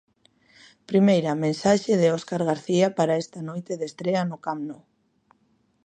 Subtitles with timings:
[0.89, 4.81] Primeira mensaxe de Óscar García para esta noite de estrea no Camp Nou.